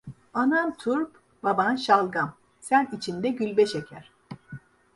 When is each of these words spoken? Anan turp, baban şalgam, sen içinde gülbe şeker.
Anan 0.33 0.77
turp, 0.77 1.11
baban 1.43 1.75
şalgam, 1.75 2.33
sen 2.59 2.89
içinde 2.93 3.29
gülbe 3.29 3.65
şeker. 3.65 4.11